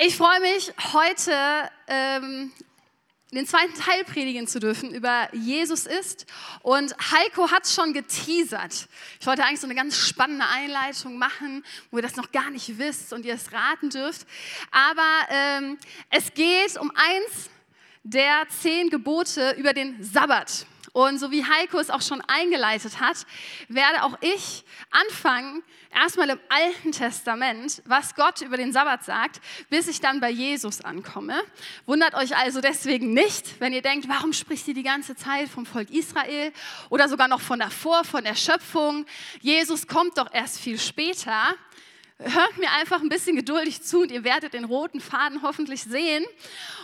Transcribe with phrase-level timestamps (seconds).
[0.00, 1.32] Ich freue mich, heute
[1.88, 2.52] ähm,
[3.32, 6.24] den zweiten Teil predigen zu dürfen über Jesus ist.
[6.62, 8.86] Und Heiko hat es schon geteasert.
[9.18, 12.78] Ich wollte eigentlich so eine ganz spannende Einleitung machen, wo ihr das noch gar nicht
[12.78, 14.24] wisst und ihr es raten dürft.
[14.70, 15.78] Aber ähm,
[16.10, 17.50] es geht um eins
[18.04, 20.64] der zehn Gebote über den Sabbat.
[20.98, 23.24] Und so wie Heiko es auch schon eingeleitet hat,
[23.68, 25.62] werde auch ich anfangen,
[25.94, 29.40] erstmal im Alten Testament, was Gott über den Sabbat sagt,
[29.70, 31.40] bis ich dann bei Jesus ankomme.
[31.86, 35.66] Wundert euch also deswegen nicht, wenn ihr denkt, warum spricht sie die ganze Zeit vom
[35.66, 36.52] Volk Israel
[36.90, 39.06] oder sogar noch von davor, von der Schöpfung.
[39.40, 41.54] Jesus kommt doch erst viel später.
[42.18, 46.26] Hört mir einfach ein bisschen geduldig zu und ihr werdet den roten Faden hoffentlich sehen.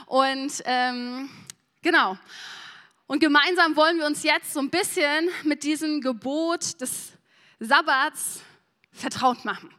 [0.06, 1.28] Und ähm,
[1.82, 2.16] genau.
[3.06, 7.12] Und gemeinsam wollen wir uns jetzt so ein bisschen mit diesem Gebot des
[7.60, 8.40] Sabbats
[8.92, 9.70] vertraut machen.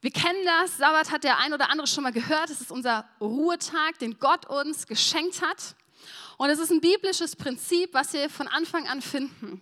[0.00, 3.08] Wir kennen das, Sabbat hat der ein oder andere schon mal gehört, es ist unser
[3.20, 5.74] Ruhetag, den Gott uns geschenkt hat.
[6.36, 9.60] Und es ist ein biblisches Prinzip, was wir von Anfang an finden.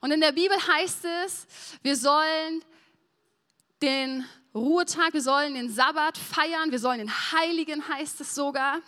[0.00, 1.46] Und in der Bibel heißt es,
[1.82, 2.64] wir sollen
[3.80, 4.24] den
[4.54, 8.80] Ruhetag, wir sollen den Sabbat feiern, wir sollen den Heiligen, heißt es sogar.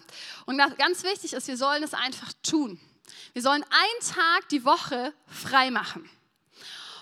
[0.47, 2.81] Und ganz wichtig ist, wir sollen es einfach tun.
[3.35, 6.09] Wir sollen einen Tag die Woche frei machen.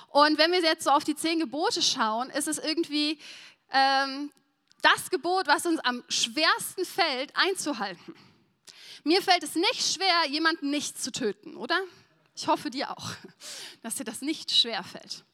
[0.08, 3.18] Und wenn wir jetzt so auf die zehn Gebote schauen, ist es irgendwie
[3.70, 4.32] ähm,
[4.80, 8.14] das Gebot, was uns am schwersten fällt, einzuhalten.
[9.04, 11.78] Mir fällt es nicht schwer, jemanden nicht zu töten, oder?
[12.34, 13.10] Ich hoffe dir auch,
[13.82, 15.24] dass dir das nicht schwer fällt.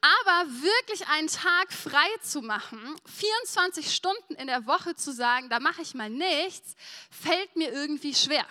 [0.00, 2.78] Aber wirklich einen Tag frei zu machen,
[3.18, 6.76] 24 Stunden in der Woche zu sagen, da mache ich mal nichts,
[7.10, 8.46] fällt mir irgendwie schwer.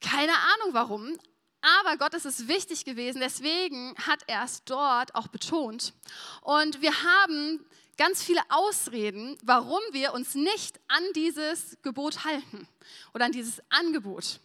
[0.00, 1.18] Keine Ahnung warum,
[1.60, 5.92] aber Gott ist es wichtig gewesen, deswegen hat er es dort auch betont.
[6.40, 7.64] Und wir haben
[7.98, 12.66] ganz viele Ausreden, warum wir uns nicht an dieses Gebot halten
[13.12, 14.40] oder an dieses Angebot.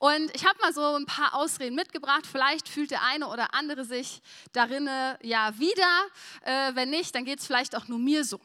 [0.00, 2.26] Und ich habe mal so ein paar Ausreden mitgebracht.
[2.26, 4.20] Vielleicht fühlt der eine oder andere sich
[4.52, 4.88] darin
[5.22, 6.06] ja wieder.
[6.42, 8.40] Äh, wenn nicht, dann geht es vielleicht auch nur mir so.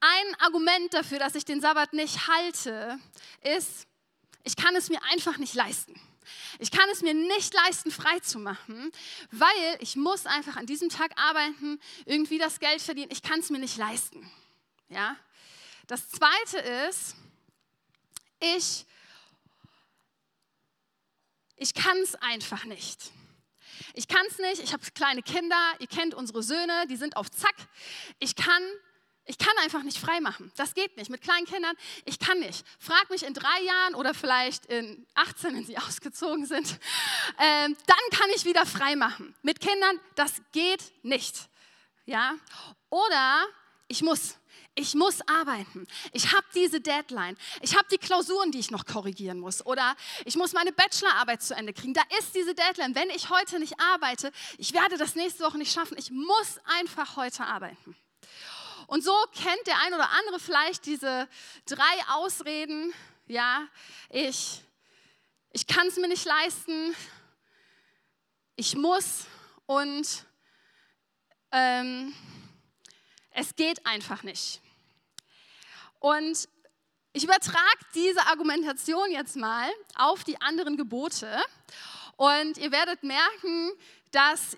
[0.00, 2.98] Ein Argument dafür, dass ich den Sabbat nicht halte,
[3.42, 3.87] ist,
[4.48, 5.94] ich kann es mir einfach nicht leisten.
[6.58, 8.90] Ich kann es mir nicht leisten, frei zu machen,
[9.30, 13.10] weil ich muss einfach an diesem Tag arbeiten, irgendwie das Geld verdienen.
[13.12, 14.30] Ich kann es mir nicht leisten.
[14.88, 15.16] Ja?
[15.86, 17.14] Das Zweite ist,
[18.40, 18.86] ich,
[21.56, 23.12] ich kann es einfach nicht.
[23.92, 27.30] Ich kann es nicht, ich habe kleine Kinder, ihr kennt unsere Söhne, die sind auf
[27.30, 27.56] Zack.
[28.18, 28.62] Ich kann
[29.28, 30.50] ich kann einfach nicht frei machen.
[30.56, 31.10] Das geht nicht.
[31.10, 32.64] Mit kleinen Kindern, ich kann nicht.
[32.78, 36.80] Frag mich in drei Jahren oder vielleicht in 18, wenn sie ausgezogen sind,
[37.38, 39.34] ähm, dann kann ich wieder frei machen.
[39.42, 41.48] Mit Kindern, das geht nicht.
[42.06, 42.34] Ja?
[42.88, 43.46] Oder
[43.86, 44.36] ich muss.
[44.74, 45.86] Ich muss arbeiten.
[46.12, 47.36] Ich habe diese Deadline.
[47.60, 49.66] Ich habe die Klausuren, die ich noch korrigieren muss.
[49.66, 49.94] Oder
[50.24, 51.94] ich muss meine Bachelorarbeit zu Ende kriegen.
[51.94, 52.94] Da ist diese Deadline.
[52.94, 55.98] Wenn ich heute nicht arbeite, ich werde das nächste Woche nicht schaffen.
[55.98, 57.96] Ich muss einfach heute arbeiten.
[58.88, 61.28] Und so kennt der ein oder andere vielleicht diese
[61.66, 62.94] drei Ausreden.
[63.26, 63.68] Ja,
[64.08, 64.62] ich,
[65.52, 66.96] ich kann es mir nicht leisten,
[68.56, 69.26] ich muss
[69.66, 70.24] und
[71.52, 72.14] ähm,
[73.32, 74.62] es geht einfach nicht.
[76.00, 76.48] Und
[77.12, 81.38] ich übertrage diese Argumentation jetzt mal auf die anderen Gebote
[82.16, 83.70] und ihr werdet merken,
[84.12, 84.56] dass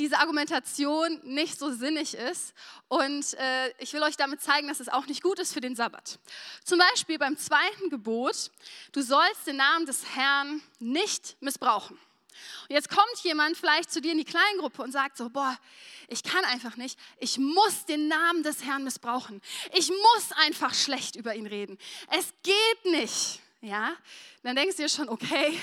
[0.00, 2.54] diese Argumentation nicht so sinnig ist.
[2.88, 5.76] Und äh, ich will euch damit zeigen, dass es auch nicht gut ist für den
[5.76, 6.18] Sabbat.
[6.64, 8.50] Zum Beispiel beim zweiten Gebot,
[8.92, 11.98] du sollst den Namen des Herrn nicht missbrauchen.
[12.68, 15.58] Und jetzt kommt jemand vielleicht zu dir in die Kleingruppe und sagt so, boah,
[16.08, 19.42] ich kann einfach nicht, ich muss den Namen des Herrn missbrauchen.
[19.74, 21.76] Ich muss einfach schlecht über ihn reden.
[22.10, 23.40] Es geht nicht.
[23.60, 23.94] Ja,
[24.42, 25.60] dann denkst du dir schon, okay,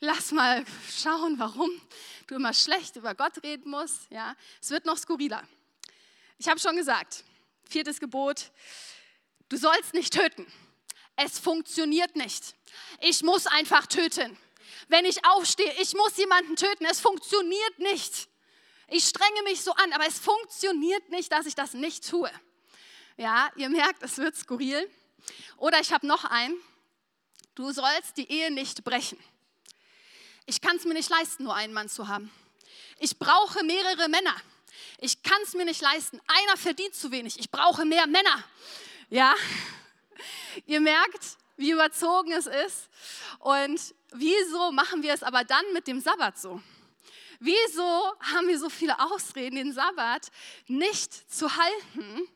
[0.00, 1.70] lass mal schauen, warum
[2.26, 4.10] du immer schlecht über Gott reden musst.
[4.10, 5.42] Ja, es wird noch skurriler.
[6.38, 7.24] Ich habe schon gesagt,
[7.68, 8.50] viertes Gebot,
[9.48, 10.46] du sollst nicht töten.
[11.16, 12.54] Es funktioniert nicht.
[13.00, 14.36] Ich muss einfach töten.
[14.88, 16.84] Wenn ich aufstehe, ich muss jemanden töten.
[16.86, 18.28] Es funktioniert nicht.
[18.88, 22.30] Ich strenge mich so an, aber es funktioniert nicht, dass ich das nicht tue.
[23.16, 24.90] Ja, ihr merkt, es wird skurril.
[25.56, 26.56] Oder ich habe noch einen.
[27.54, 29.18] Du sollst die Ehe nicht brechen.
[30.46, 32.30] Ich kann es mir nicht leisten, nur einen Mann zu haben.
[32.98, 34.34] Ich brauche mehrere Männer.
[34.98, 36.20] Ich kann es mir nicht leisten.
[36.26, 37.38] Einer verdient zu wenig.
[37.38, 38.44] Ich brauche mehr Männer.
[39.10, 39.34] Ja,
[40.66, 42.88] ihr merkt, wie überzogen es ist.
[43.38, 46.60] Und wieso machen wir es aber dann mit dem Sabbat so?
[47.40, 50.30] Wieso haben wir so viele Ausreden, den Sabbat
[50.68, 52.28] nicht zu halten?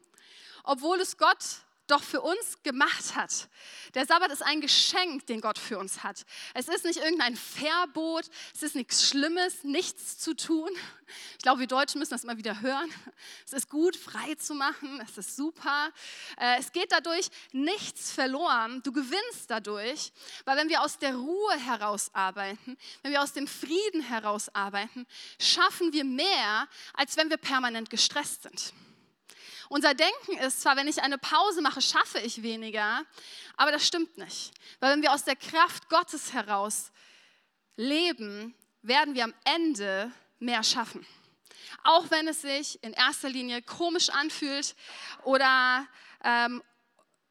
[0.67, 1.39] obwohl es Gott
[1.87, 3.49] doch für uns gemacht hat.
[3.95, 6.25] Der Sabbat ist ein Geschenk, den Gott für uns hat.
[6.55, 10.71] Es ist nicht irgendein Verbot, es ist nichts Schlimmes, nichts zu tun.
[11.37, 12.93] Ich glaube, wir Deutschen müssen das immer wieder hören.
[13.47, 15.93] Es ist gut, frei zu machen, es ist super.
[16.39, 20.13] Äh, es geht dadurch nichts verloren, du gewinnst dadurch,
[20.45, 25.07] weil wenn wir aus der Ruhe heraus arbeiten, wenn wir aus dem Frieden heraus arbeiten,
[25.41, 28.73] schaffen wir mehr, als wenn wir permanent gestresst sind.
[29.69, 33.05] Unser Denken ist zwar, wenn ich eine Pause mache, schaffe ich weniger,
[33.57, 34.53] aber das stimmt nicht.
[34.81, 36.93] Weil wenn wir aus der Kraft Gottes heraus
[37.77, 41.07] leben, werden wir am Ende mehr schaffen.
[41.83, 44.77] Auch wenn es sich in erster Linie komisch anfühlt
[45.25, 45.87] oder
[46.23, 46.63] ähm,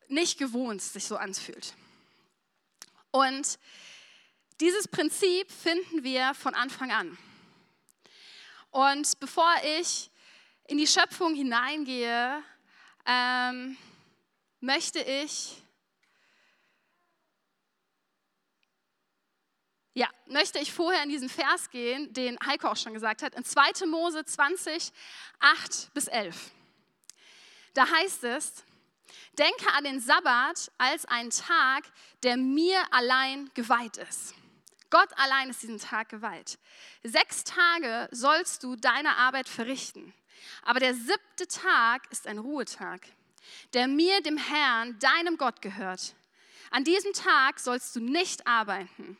[0.07, 1.73] nicht gewohnt sich so anfühlt.
[3.11, 3.59] Und
[4.59, 7.17] dieses Prinzip finden wir von Anfang an.
[8.71, 10.09] Und bevor ich
[10.67, 12.43] in die Schöpfung hineingehe,
[13.05, 13.77] ähm,
[14.59, 15.61] möchte ich,
[19.93, 23.43] ja, möchte ich vorher in diesen Vers gehen, den Heiko auch schon gesagt hat, in
[23.43, 23.85] 2.
[23.85, 24.91] Mose 20,
[25.39, 26.51] 8 bis 11.
[27.73, 28.63] Da heißt es,
[29.37, 31.83] denke an den Sabbat als einen Tag,
[32.23, 34.33] der mir allein geweiht ist.
[34.89, 36.57] Gott allein ist diesen Tag geweiht.
[37.03, 40.13] Sechs Tage sollst du deine Arbeit verrichten.
[40.63, 43.01] Aber der siebte Tag ist ein Ruhetag,
[43.73, 46.15] der mir, dem Herrn, deinem Gott gehört.
[46.71, 49.17] An diesem Tag sollst du nicht arbeiten.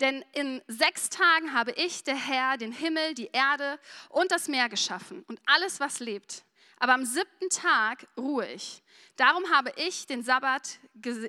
[0.00, 3.78] Denn in sechs Tagen habe ich, der Herr, den Himmel, die Erde
[4.08, 6.44] und das Meer geschaffen und alles, was lebt.
[6.78, 8.82] Aber am siebten Tag ruhe ich.
[9.16, 10.80] Darum habe ich den Sabbat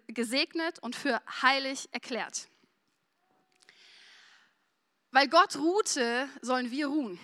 [0.07, 2.47] gesegnet und für heilig erklärt.
[5.11, 7.19] Weil Gott ruhte, sollen wir ruhen.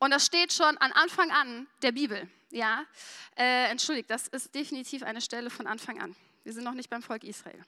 [0.00, 2.28] Und das steht schon an Anfang an der Bibel.
[2.50, 2.84] Ja,
[3.36, 6.16] äh, entschuldigt, das ist definitiv eine Stelle von Anfang an.
[6.42, 7.62] Wir sind noch nicht beim Volk Israel.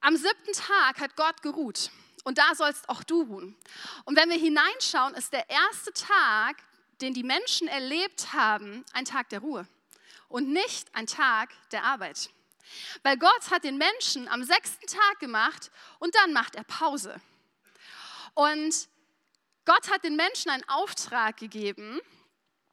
[0.00, 1.90] Am siebten Tag hat Gott geruht
[2.24, 3.56] und da sollst auch du ruhen.
[4.04, 6.56] Und wenn wir hineinschauen, ist der erste Tag,
[7.00, 9.68] den die Menschen erlebt haben, ein Tag der Ruhe
[10.28, 12.30] und nicht ein Tag der Arbeit.
[13.04, 17.20] Weil Gott hat den Menschen am sechsten Tag gemacht und dann macht er Pause.
[18.34, 18.88] Und
[19.64, 22.00] Gott hat den Menschen einen Auftrag gegeben,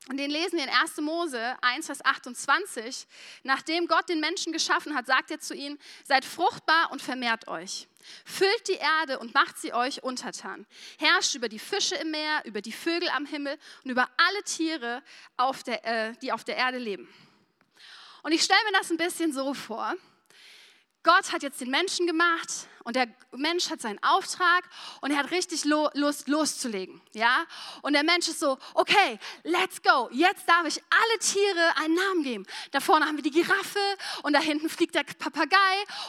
[0.10, 0.98] und den lesen wir in 1.
[0.98, 3.08] Mose 1, Vers 28.
[3.44, 7.88] Nachdem Gott den Menschen geschaffen hat, sagt er zu ihnen, seid fruchtbar und vermehrt euch.
[8.26, 10.66] Füllt die Erde und macht sie euch untertan.
[10.98, 15.04] Herrscht über die Fische im Meer, über die Vögel am Himmel und über alle Tiere,
[15.38, 17.08] auf der, äh, die auf der Erde leben.
[18.24, 19.96] Und ich stelle mir das ein bisschen so vor.
[21.04, 24.64] Gott hat jetzt den Menschen gemacht und der Mensch hat seinen Auftrag
[25.02, 27.46] und er hat richtig Lust loszulegen, ja?
[27.82, 30.10] Und der Mensch ist so, okay, let's go.
[30.12, 32.46] Jetzt darf ich alle Tiere einen Namen geben.
[32.72, 33.80] Da vorne haben wir die Giraffe
[34.22, 35.58] und da hinten fliegt der Papagei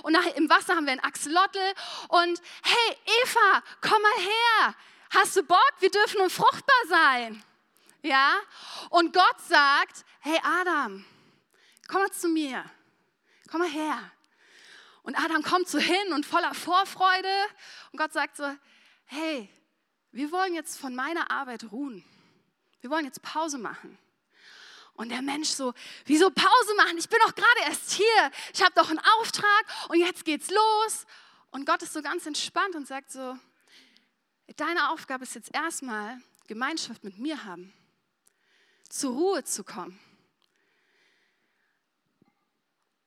[0.03, 1.59] und im Wasser haben wir einen Axolotl
[2.09, 4.75] und hey Eva, komm mal her.
[5.11, 5.73] Hast du Bock?
[5.81, 7.43] Wir dürfen nun fruchtbar sein.
[8.03, 8.35] Ja?
[8.91, 11.05] Und Gott sagt, hey Adam,
[11.89, 12.65] komm mal zu mir.
[13.51, 14.13] Komm mal her.
[15.03, 17.35] Und Adam kommt so hin und voller Vorfreude.
[17.91, 18.45] Und Gott sagt so,
[19.05, 19.49] hey,
[20.13, 22.05] wir wollen jetzt von meiner Arbeit ruhen.
[22.81, 23.99] Wir wollen jetzt Pause machen.
[24.95, 25.73] Und der Mensch so,
[26.05, 26.99] wieso Pause machen?
[26.99, 28.31] Ich bin doch gerade erst hier.
[28.53, 31.07] Ich habe doch einen Auftrag und jetzt geht's los.
[31.51, 33.39] Und Gott ist so ganz entspannt und sagt so,
[34.57, 37.73] deine Aufgabe ist jetzt erstmal Gemeinschaft mit mir haben,
[38.89, 39.99] zur Ruhe zu kommen.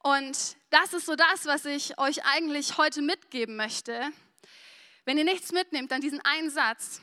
[0.06, 4.12] Und das ist so das, was ich euch eigentlich heute mitgeben möchte.
[5.04, 7.02] Wenn ihr nichts mitnehmt, dann diesen einen Satz.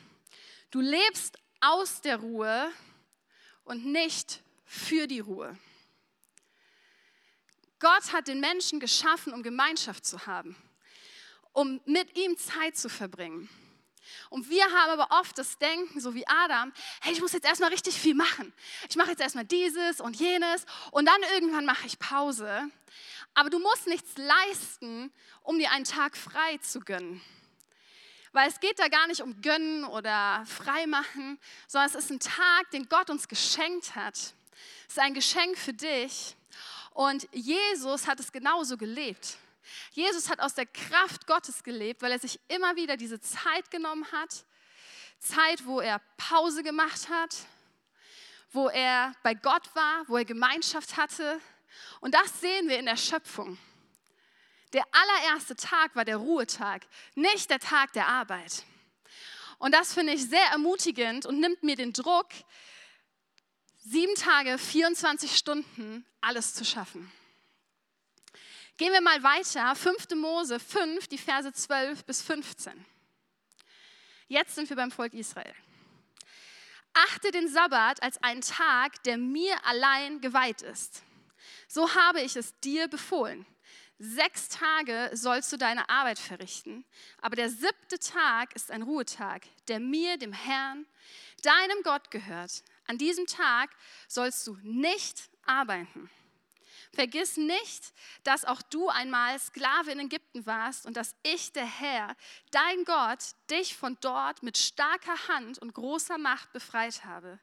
[0.71, 2.71] Du lebst aus der Ruhe
[3.65, 5.59] und nicht für die Ruhe.
[7.81, 10.55] Gott hat den Menschen geschaffen, um Gemeinschaft zu haben,
[11.51, 13.49] um mit ihm Zeit zu verbringen.
[14.31, 17.71] Und wir haben aber oft das Denken, so wie Adam, hey, ich muss jetzt erstmal
[17.71, 18.53] richtig viel machen.
[18.89, 22.71] Ich mache jetzt erstmal dieses und jenes und dann irgendwann mache ich Pause.
[23.35, 27.23] Aber du musst nichts leisten, um dir einen Tag frei zu gönnen.
[28.33, 32.21] Weil es geht da gar nicht um gönnen oder frei machen, sondern es ist ein
[32.21, 34.15] Tag, den Gott uns geschenkt hat.
[34.15, 34.35] Es
[34.89, 36.35] ist ein Geschenk für dich.
[36.95, 39.37] Und Jesus hat es genauso gelebt.
[39.93, 44.11] Jesus hat aus der Kraft Gottes gelebt, weil er sich immer wieder diese Zeit genommen
[44.13, 44.45] hat.
[45.19, 47.37] Zeit, wo er Pause gemacht hat,
[48.51, 51.41] wo er bei Gott war, wo er Gemeinschaft hatte.
[52.01, 53.59] Und das sehen wir in der Schöpfung.
[54.73, 58.65] Der allererste Tag war der Ruhetag, nicht der Tag der Arbeit.
[59.59, 62.29] Und das finde ich sehr ermutigend und nimmt mir den Druck,
[63.79, 67.13] sieben Tage, 24 Stunden alles zu schaffen.
[68.83, 70.11] Gehen wir mal weiter, 5.
[70.17, 72.85] Mose 5, die Verse 12 bis 15.
[74.27, 75.55] Jetzt sind wir beim Volk Israel.
[76.93, 81.05] Achte den Sabbat als einen Tag, der mir allein geweiht ist.
[81.69, 83.47] So habe ich es dir befohlen.
[84.01, 86.85] Sechs Tage sollst du deine Arbeit verrichten,
[87.19, 90.87] aber der siebte Tag ist ein Ruhetag, der mir, dem Herrn,
[91.43, 92.65] deinem Gott gehört.
[92.89, 93.71] An diesem Tag
[94.09, 96.11] sollst du nicht arbeiten.
[96.95, 102.15] Vergiss nicht, dass auch du einmal Sklave in Ägypten warst und dass ich, der Herr,
[102.51, 107.41] dein Gott, dich von dort mit starker Hand und großer Macht befreit habe.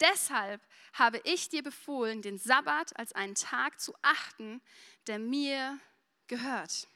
[0.00, 0.60] Deshalb
[0.92, 4.62] habe ich dir befohlen, den Sabbat als einen Tag zu achten,
[5.08, 5.80] der mir
[6.28, 6.88] gehört.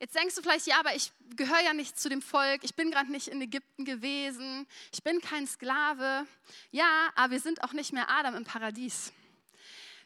[0.00, 2.92] Jetzt denkst du vielleicht, ja, aber ich gehöre ja nicht zu dem Volk, ich bin
[2.92, 6.24] gerade nicht in Ägypten gewesen, ich bin kein Sklave.
[6.70, 9.12] Ja, aber wir sind auch nicht mehr Adam im Paradies.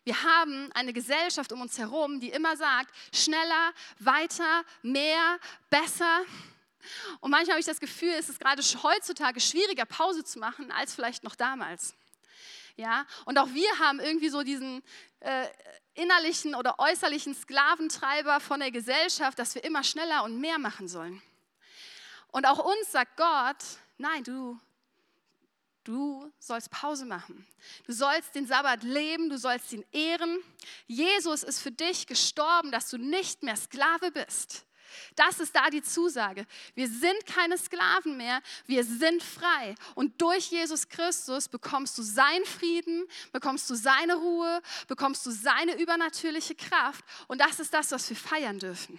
[0.04, 6.22] Wir haben eine Gesellschaft um uns herum, die immer sagt, schneller, weiter, mehr, besser.
[7.20, 10.94] Und manchmal habe ich das Gefühl, es ist gerade heutzutage schwieriger, Pause zu machen, als
[10.94, 11.94] vielleicht noch damals.
[12.76, 14.82] Ja, und auch wir haben irgendwie so diesen
[15.20, 15.46] äh,
[15.94, 21.22] innerlichen oder äußerlichen Sklaventreiber von der Gesellschaft, dass wir immer schneller und mehr machen sollen.
[22.28, 23.62] Und auch uns sagt Gott,
[23.98, 24.58] nein, du,
[25.84, 27.46] du sollst Pause machen.
[27.86, 30.42] Du sollst den Sabbat leben, du sollst ihn ehren.
[30.86, 34.64] Jesus ist für dich gestorben, dass du nicht mehr Sklave bist.
[35.16, 36.46] Das ist da die Zusage.
[36.74, 39.74] Wir sind keine Sklaven mehr, wir sind frei.
[39.94, 45.80] Und durch Jesus Christus bekommst du seinen Frieden, bekommst du seine Ruhe, bekommst du seine
[45.80, 47.04] übernatürliche Kraft.
[47.28, 48.98] Und das ist das, was wir feiern dürfen.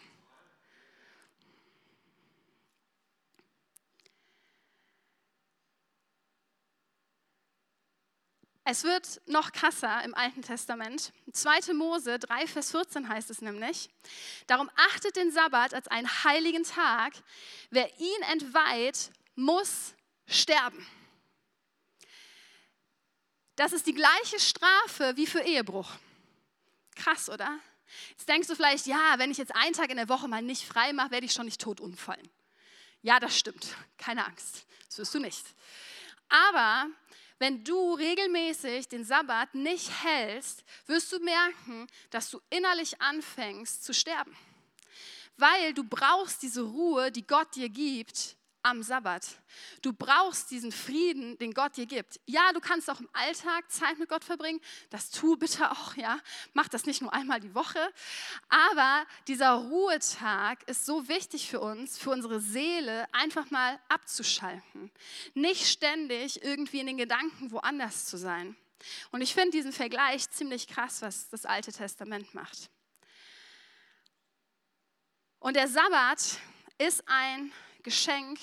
[8.66, 11.12] Es wird noch krasser im Alten Testament.
[11.32, 11.74] 2.
[11.74, 13.90] Mose 3, Vers 14 heißt es nämlich,
[14.48, 17.14] darum achtet den Sabbat als einen heiligen Tag.
[17.72, 19.94] Wer ihn entweiht, muss
[20.28, 20.86] sterben.
[23.58, 25.92] Das ist die gleiche Strafe wie für Ehebruch.
[26.96, 27.60] Krass, oder?
[28.12, 30.66] Jetzt denkst du vielleicht, ja, wenn ich jetzt einen Tag in der Woche mal nicht
[30.66, 32.30] frei mache, werde ich schon nicht tot umfallen.
[33.02, 33.76] Ja, das stimmt.
[33.98, 34.66] Keine Angst.
[34.88, 35.46] Das wirst du nicht.
[36.30, 36.88] Aber
[37.40, 43.94] wenn du regelmäßig den Sabbat nicht hältst, wirst du merken, dass du innerlich anfängst zu
[43.94, 44.36] sterben.
[45.38, 49.26] Weil du brauchst diese Ruhe, die Gott dir gibt, am Sabbat.
[49.82, 52.20] Du brauchst diesen Frieden, den Gott dir gibt.
[52.26, 54.60] Ja, du kannst auch im Alltag Zeit mit Gott verbringen.
[54.90, 56.20] Das tu bitte auch, ja.
[56.54, 57.80] Mach das nicht nur einmal die Woche.
[58.50, 64.92] Aber dieser Ruhetag ist so wichtig für uns, für unsere Seele, einfach mal abzuschalten.
[65.34, 68.56] Nicht ständig irgendwie in den Gedanken woanders zu sein.
[69.12, 72.70] Und ich finde diesen Vergleich ziemlich krass, was das Alte Testament macht.
[75.40, 76.38] Und der Sabbat
[76.78, 77.52] ist ein
[77.84, 78.40] Geschenk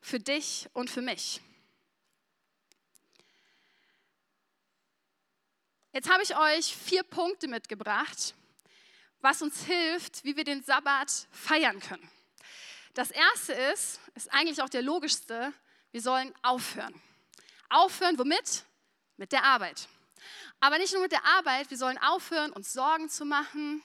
[0.00, 1.40] für dich und für mich.
[5.92, 8.34] Jetzt habe ich euch vier Punkte mitgebracht,
[9.20, 12.10] was uns hilft, wie wir den Sabbat feiern können.
[12.94, 15.52] Das erste ist, ist eigentlich auch der logischste,
[15.92, 17.00] wir sollen aufhören.
[17.68, 18.64] Aufhören womit?
[19.16, 19.88] Mit der Arbeit.
[20.60, 23.82] Aber nicht nur mit der Arbeit, wir sollen aufhören, uns Sorgen zu machen,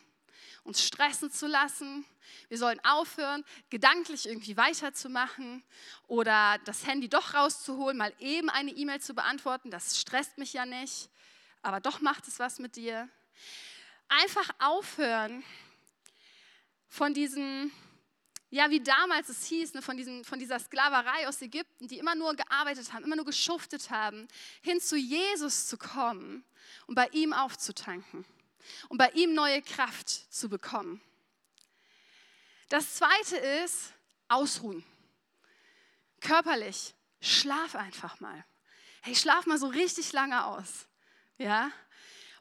[0.69, 2.05] uns stressen zu lassen.
[2.47, 5.63] Wir sollen aufhören, gedanklich irgendwie weiterzumachen
[6.07, 9.71] oder das Handy doch rauszuholen, mal eben eine E-Mail zu beantworten.
[9.71, 11.09] Das stresst mich ja nicht,
[11.63, 13.09] aber doch macht es was mit dir.
[14.09, 15.43] Einfach aufhören
[16.88, 17.71] von diesem,
[18.51, 22.13] ja, wie damals es hieß, ne, von, diesem, von dieser Sklaverei aus Ägypten, die immer
[22.13, 24.27] nur gearbeitet haben, immer nur geschuftet haben,
[24.61, 26.43] hin zu Jesus zu kommen
[26.85, 28.23] und bei ihm aufzutanken
[28.89, 31.01] um bei ihm neue Kraft zu bekommen.
[32.70, 33.94] Das zweite ist
[34.28, 34.84] ausruhen.
[36.22, 38.46] Körperlich, schlaf einfach mal.
[39.01, 40.88] Hey, schlaf mal so richtig lange aus.
[41.38, 41.72] Ja?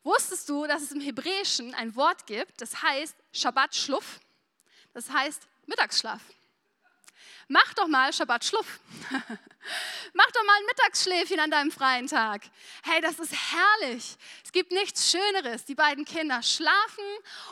[0.02, 4.20] Wusstest du, dass es im Hebräischen ein Wort gibt, das heißt Shabbat Schluff?
[4.92, 6.20] Das heißt Mittagsschlaf.
[7.48, 8.78] Mach doch mal Shabbat Schluff.
[10.12, 12.42] Mach doch mal ein Mittagsschläfchen an deinem freien Tag.
[12.82, 14.16] Hey, das ist herrlich.
[14.44, 15.64] Es gibt nichts Schöneres.
[15.64, 17.04] Die beiden Kinder schlafen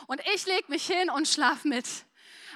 [0.05, 1.85] und ich lege mich hin und schlaf mit.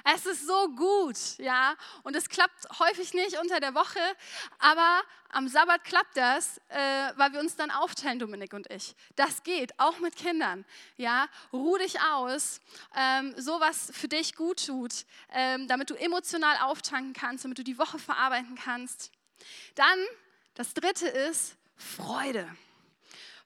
[0.04, 1.74] Es ist so gut, ja.
[2.02, 4.00] Und es klappt häufig nicht unter der Woche,
[4.58, 8.94] aber am Sabbat klappt das, äh, weil wir uns dann aufteilen, Dominik und ich.
[9.16, 10.64] Das geht, auch mit Kindern,
[10.96, 11.28] ja.
[11.52, 12.60] Ruh dich aus,
[12.94, 17.64] ähm, so was für dich gut tut, ähm, damit du emotional auftanken kannst, damit du
[17.64, 19.10] die Woche verarbeiten kannst.
[19.74, 19.98] Dann
[20.54, 22.46] Das dritte ist Freude.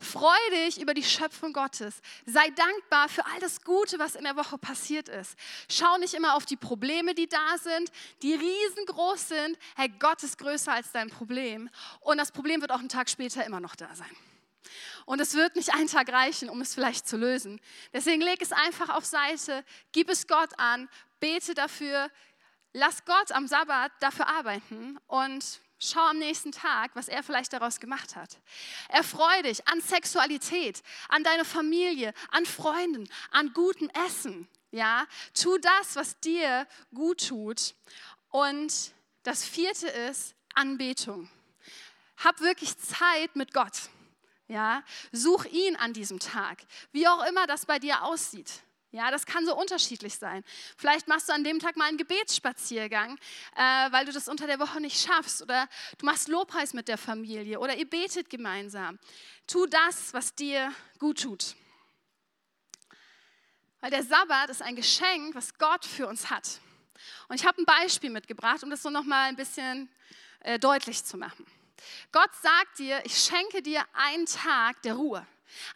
[0.00, 2.00] Freu dich über die Schöpfung Gottes.
[2.26, 5.36] Sei dankbar für all das Gute, was in der Woche passiert ist.
[5.70, 7.90] Schau nicht immer auf die Probleme, die da sind,
[8.22, 9.58] die riesengroß sind.
[9.74, 11.70] Herr, Gott ist größer als dein Problem.
[12.00, 14.10] Und das Problem wird auch einen Tag später immer noch da sein.
[15.04, 17.60] Und es wird nicht einen Tag reichen, um es vielleicht zu lösen.
[17.92, 20.88] Deswegen leg es einfach auf Seite, gib es Gott an,
[21.20, 22.10] bete dafür,
[22.72, 27.80] lass Gott am Sabbat dafür arbeiten und Schau am nächsten Tag, was er vielleicht daraus
[27.80, 28.38] gemacht hat.
[28.88, 34.48] Erfreu dich an Sexualität, an deine Familie, an Freunden, an gutem Essen.
[34.70, 37.74] Ja, tu das, was dir gut tut.
[38.30, 38.92] Und
[39.22, 41.28] das vierte ist Anbetung.
[42.16, 43.90] Hab wirklich Zeit mit Gott.
[44.48, 48.62] Ja, such ihn an diesem Tag, wie auch immer das bei dir aussieht.
[48.96, 50.42] Ja, das kann so unterschiedlich sein.
[50.78, 53.18] Vielleicht machst du an dem Tag mal einen Gebetsspaziergang,
[53.54, 55.42] äh, weil du das unter der Woche nicht schaffst.
[55.42, 57.60] Oder du machst Lobpreis mit der Familie.
[57.60, 58.98] Oder ihr betet gemeinsam.
[59.46, 61.56] Tu das, was dir gut tut.
[63.80, 66.60] Weil der Sabbat ist ein Geschenk, was Gott für uns hat.
[67.28, 69.90] Und ich habe ein Beispiel mitgebracht, um das so nochmal ein bisschen
[70.40, 71.44] äh, deutlich zu machen.
[72.12, 75.26] Gott sagt dir, ich schenke dir einen Tag der Ruhe.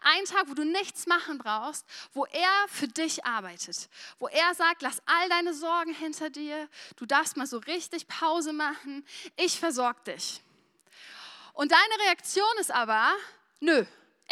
[0.03, 4.83] Ein Tag, wo du nichts machen brauchst, wo er für dich arbeitet, wo er sagt,
[4.83, 10.13] lass all deine Sorgen hinter dir, du darfst mal so richtig Pause machen, ich versorge
[10.13, 10.41] dich.
[11.53, 13.13] Und deine Reaktion ist aber,
[13.61, 13.85] nö,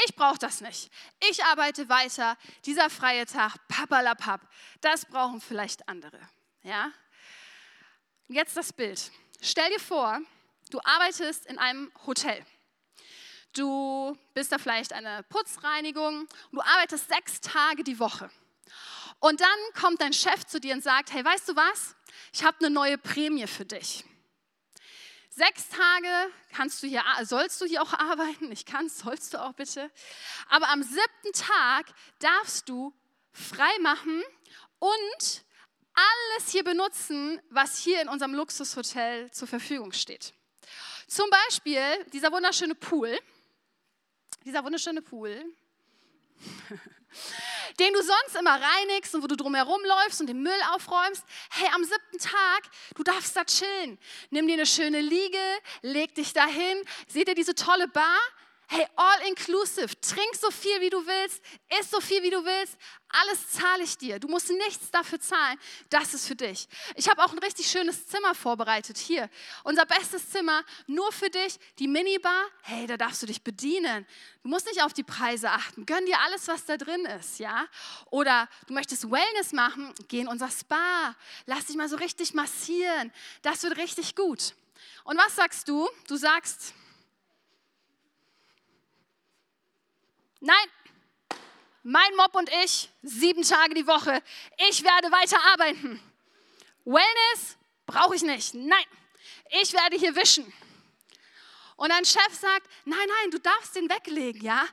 [0.07, 0.91] ich brauche das nicht.
[1.29, 2.37] Ich arbeite weiter.
[2.65, 4.41] Dieser freie Tag, papalapap,
[4.81, 6.21] das brauchen vielleicht andere.
[6.63, 6.93] Ja?
[8.29, 9.11] Jetzt das Bild.
[9.41, 10.21] Stell dir vor,
[10.71, 12.45] du arbeitest in einem Hotel.
[13.59, 16.29] Du bist da vielleicht eine Putzreinigung.
[16.53, 18.31] Du arbeitest sechs Tage die Woche.
[19.19, 21.97] Und dann kommt dein Chef zu dir und sagt, hey, weißt du was?
[22.33, 24.05] Ich habe eine neue Prämie für dich.
[25.31, 28.53] Sechs Tage kannst du hier, sollst du hier auch arbeiten.
[28.53, 29.91] Ich kann, sollst du auch bitte.
[30.49, 31.87] Aber am siebten Tag
[32.21, 32.95] darfst du
[33.33, 34.23] frei machen
[34.79, 35.45] und
[35.95, 40.33] alles hier benutzen, was hier in unserem Luxushotel zur Verfügung steht.
[41.09, 43.19] Zum Beispiel dieser wunderschöne Pool
[44.45, 45.45] dieser wunderschöne Pool,
[47.79, 51.25] den du sonst immer reinigst und wo du drumherum läufst und den Müll aufräumst.
[51.51, 52.63] Hey, am siebten Tag,
[52.95, 53.99] du darfst da chillen.
[54.31, 55.39] Nimm dir eine schöne Liege,
[55.83, 56.83] leg dich dahin.
[57.09, 58.19] Seht ihr diese tolle Bar?
[58.71, 61.41] Hey, all inclusive, trink so viel wie du willst,
[61.81, 62.77] iss so viel wie du willst,
[63.09, 64.19] alles zahle ich dir.
[64.19, 66.69] Du musst nichts dafür zahlen, das ist für dich.
[66.95, 69.31] Ich habe auch ein richtig schönes Zimmer vorbereitet hier.
[69.65, 74.07] Unser bestes Zimmer, nur für dich, die Minibar, hey, da darfst du dich bedienen.
[74.43, 77.67] Du musst nicht auf die Preise achten, gönn dir alles, was da drin ist, ja?
[78.11, 83.15] Oder du möchtest Wellness machen, geh in unser Spa, lass dich mal so richtig massieren,
[83.41, 84.55] das wird richtig gut.
[85.05, 85.89] Und was sagst du?
[86.07, 86.75] Du sagst,
[90.41, 90.57] Nein,
[91.83, 94.23] mein Mob und ich, sieben Tage die Woche,
[94.69, 96.01] ich werde weiter arbeiten.
[96.85, 98.55] Wellness brauche ich nicht.
[98.55, 98.85] Nein,
[99.61, 100.53] ich werde hier wischen.
[101.77, 104.67] Und ein Chef sagt, nein, nein, du darfst den weglegen, ja?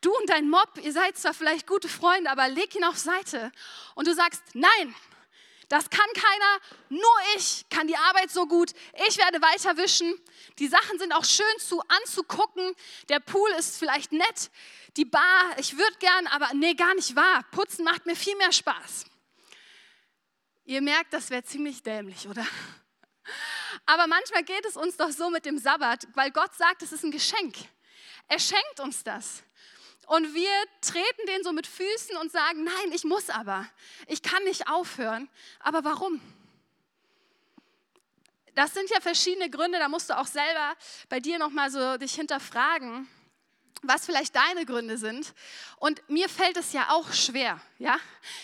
[0.00, 3.50] Du und dein Mob, ihr seid zwar vielleicht gute Freunde, aber leg ihn auf Seite.
[3.96, 4.94] Und du sagst, nein,
[5.68, 8.72] das kann keiner, nur ich kann die Arbeit so gut.
[9.06, 10.18] Ich werde weiter wischen.
[10.58, 12.74] Die Sachen sind auch schön zu anzugucken.
[13.08, 14.50] Der Pool ist vielleicht nett.
[14.96, 17.44] Die Bar, ich würde gern, aber nee, gar nicht wahr.
[17.50, 19.04] Putzen macht mir viel mehr Spaß.
[20.64, 22.46] Ihr merkt, das wäre ziemlich dämlich, oder?
[23.86, 27.04] Aber manchmal geht es uns doch so mit dem Sabbat, weil Gott sagt, es ist
[27.04, 27.56] ein Geschenk.
[28.26, 29.42] Er schenkt uns das.
[30.08, 33.68] Und wir treten den so mit Füßen und sagen, nein, ich muss aber.
[34.06, 35.28] Ich kann nicht aufhören.
[35.60, 36.20] Aber warum?
[38.54, 40.74] Das sind ja verschiedene Gründe, da musst du auch selber
[41.10, 43.06] bei dir nochmal so dich hinterfragen
[43.82, 45.32] was vielleicht deine Gründe sind.
[45.76, 47.96] Und mir fällt es ja auch schwer, ja.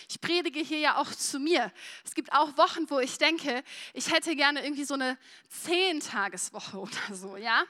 [0.09, 1.71] Ich predige hier ja auch zu mir.
[2.05, 5.17] Es gibt auch Wochen, wo ich denke, ich hätte gerne irgendwie so eine
[5.49, 7.63] Zehntageswoche oder so, ja.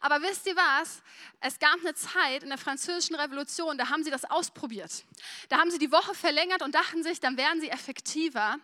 [0.00, 1.02] Aber wisst ihr was?
[1.40, 5.04] Es gab eine Zeit in der Französischen Revolution, da haben sie das ausprobiert.
[5.48, 8.58] Da haben sie die Woche verlängert und dachten sich, dann wären sie effektiver.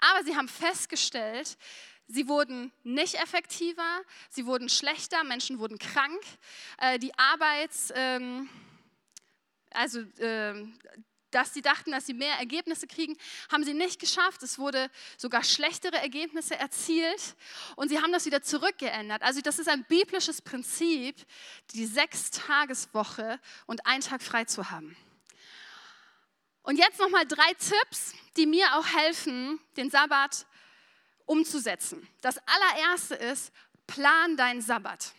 [0.00, 1.56] Aber sie haben festgestellt,
[2.10, 6.22] Sie wurden nicht effektiver, sie wurden schlechter, Menschen wurden krank.
[6.78, 8.48] Äh, die Arbeits, ähm,
[9.70, 10.78] also ähm,
[11.30, 13.14] dass sie dachten, dass sie mehr Ergebnisse kriegen,
[13.52, 14.42] haben sie nicht geschafft.
[14.42, 17.36] Es wurde sogar schlechtere Ergebnisse erzielt
[17.76, 19.22] und sie haben das wieder zurückgeändert.
[19.22, 21.16] Also das ist ein biblisches Prinzip,
[21.74, 24.96] die Sechstageswoche und einen Tag frei zu haben.
[26.62, 30.46] Und jetzt nochmal drei Tipps, die mir auch helfen, den Sabbat
[31.28, 32.08] umzusetzen.
[32.20, 33.52] Das allererste ist,
[33.86, 35.12] plan deinen Sabbat.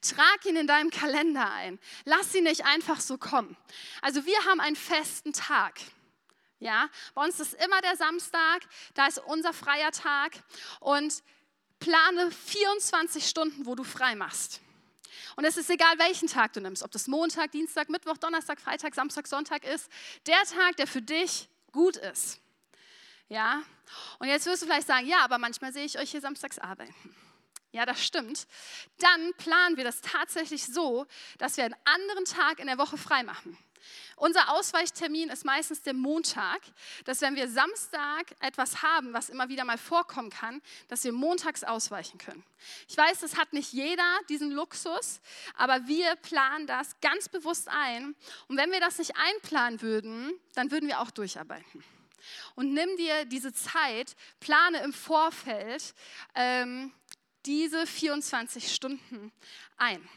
[0.00, 1.78] Trag ihn in deinem Kalender ein.
[2.04, 3.56] Lass ihn nicht einfach so kommen.
[4.02, 5.80] Also wir haben einen festen Tag.
[6.60, 8.62] Ja, bei uns ist immer der Samstag,
[8.94, 10.32] da ist unser freier Tag
[10.80, 11.22] und
[11.78, 14.60] plane 24 Stunden, wo du frei machst.
[15.36, 18.94] Und es ist egal, welchen Tag du nimmst, ob das Montag, Dienstag, Mittwoch, Donnerstag, Freitag,
[18.94, 19.90] Samstag, Sonntag ist,
[20.26, 22.40] der Tag, der für dich gut ist.
[23.28, 23.62] Ja?
[24.18, 26.94] Und jetzt wirst du vielleicht sagen, ja, aber manchmal sehe ich euch hier samstags arbeiten.
[27.72, 28.46] Ja, das stimmt.
[28.98, 31.06] Dann planen wir das tatsächlich so,
[31.38, 33.58] dass wir einen anderen Tag in der Woche frei machen.
[34.16, 36.60] Unser Ausweichtermin ist meistens der Montag,
[37.04, 41.64] dass wenn wir Samstag etwas haben, was immer wieder mal vorkommen kann, dass wir montags
[41.64, 42.44] ausweichen können.
[42.88, 45.20] Ich weiß, das hat nicht jeder diesen Luxus,
[45.56, 48.14] aber wir planen das ganz bewusst ein.
[48.48, 51.84] Und wenn wir das nicht einplanen würden, dann würden wir auch durcharbeiten.
[52.54, 55.94] Und nimm dir diese Zeit, plane im Vorfeld
[56.34, 56.92] ähm,
[57.46, 59.32] diese 24 Stunden
[59.76, 60.08] ein.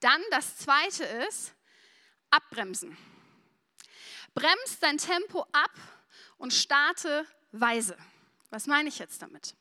[0.00, 1.52] Dann das Zweite ist,
[2.30, 2.96] abbremsen.
[4.34, 5.72] Bremst dein Tempo ab
[6.38, 7.96] und starte weise.
[8.50, 9.54] Was meine ich jetzt damit?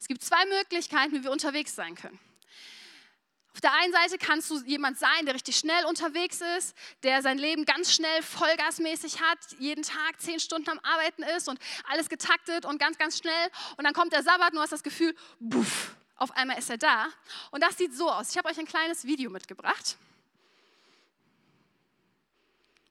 [0.00, 2.18] Es gibt zwei Möglichkeiten, wie wir unterwegs sein können.
[3.54, 7.38] Auf der einen Seite kannst du jemand sein, der richtig schnell unterwegs ist, der sein
[7.38, 12.64] Leben ganz schnell vollgasmäßig hat, jeden Tag zehn Stunden am Arbeiten ist und alles getaktet
[12.64, 13.50] und ganz, ganz schnell.
[13.76, 16.78] Und dann kommt der Sabbat und du hast das Gefühl, buff, auf einmal ist er
[16.78, 17.08] da.
[17.50, 18.30] Und das sieht so aus.
[18.30, 19.96] Ich habe euch ein kleines Video mitgebracht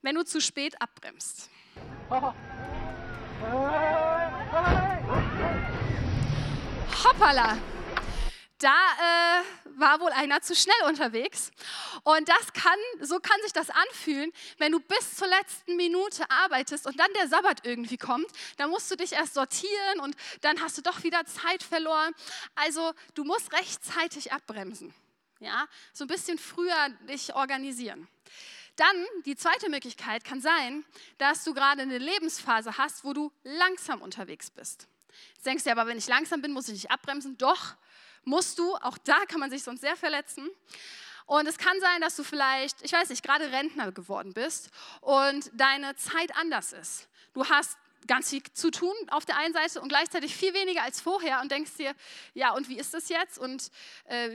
[0.01, 1.49] wenn du zu spät abbremst.
[7.03, 7.57] Hoppala!
[8.57, 11.51] Da äh, war wohl einer zu schnell unterwegs.
[12.03, 16.87] Und das kann, so kann sich das anfühlen, wenn du bis zur letzten Minute arbeitest
[16.87, 18.27] und dann der Sabbat irgendwie kommt.
[18.57, 22.13] Dann musst du dich erst sortieren und dann hast du doch wieder Zeit verloren.
[22.55, 24.93] Also du musst rechtzeitig abbremsen.
[25.39, 28.07] Ja, so ein bisschen früher dich organisieren.
[28.75, 30.85] Dann die zweite Möglichkeit kann sein,
[31.17, 34.87] dass du gerade eine Lebensphase hast, wo du langsam unterwegs bist.
[35.33, 37.37] Jetzt denkst du aber, wenn ich langsam bin, muss ich nicht abbremsen.
[37.37, 37.75] Doch,
[38.23, 38.75] musst du.
[38.75, 40.49] Auch da kann man sich sonst sehr verletzen.
[41.25, 45.49] Und es kann sein, dass du vielleicht, ich weiß nicht, gerade Rentner geworden bist und
[45.53, 47.07] deine Zeit anders ist.
[47.33, 50.99] Du hast ganz viel zu tun auf der einen Seite und gleichzeitig viel weniger als
[50.99, 51.93] vorher und denkst dir,
[52.33, 53.37] ja, und wie ist das jetzt?
[53.37, 53.71] Und
[54.05, 54.29] äh,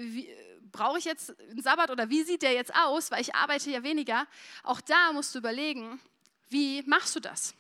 [0.72, 3.10] brauche ich jetzt einen Sabbat oder wie sieht der jetzt aus?
[3.10, 4.26] Weil ich arbeite ja weniger.
[4.62, 6.00] Auch da musst du überlegen,
[6.48, 7.54] wie machst du das?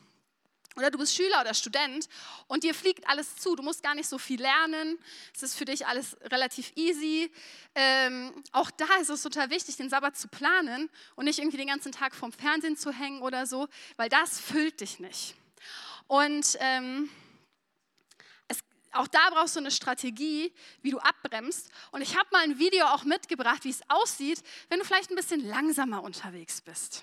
[0.76, 2.06] Oder du bist Schüler oder Student
[2.48, 3.56] und dir fliegt alles zu.
[3.56, 4.98] Du musst gar nicht so viel lernen.
[5.34, 7.32] Es ist für dich alles relativ easy.
[7.74, 11.68] Ähm, auch da ist es total wichtig, den Sabbat zu planen und nicht irgendwie den
[11.68, 15.34] ganzen Tag vorm Fernsehen zu hängen oder so, weil das füllt dich nicht.
[16.08, 17.08] Und ähm,
[18.46, 18.58] es,
[18.92, 21.70] auch da brauchst du eine Strategie, wie du abbremst.
[21.90, 25.16] Und ich habe mal ein Video auch mitgebracht, wie es aussieht, wenn du vielleicht ein
[25.16, 27.02] bisschen langsamer unterwegs bist.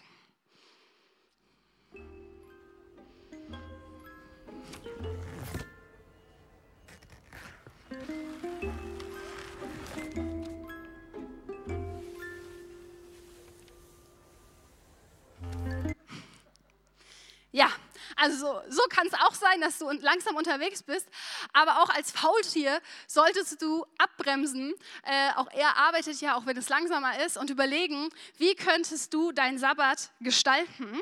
[17.56, 17.70] Ja,
[18.16, 21.08] also so, kann es auch sein, dass du langsam unterwegs bist,
[21.54, 24.74] aber auch als Faultier solltest du abbremsen.
[25.04, 29.32] Äh, auch er arbeitet ja, auch wenn es langsamer ist, und überlegen, wie könntest du
[29.32, 31.00] deinen Sabbat gestalten.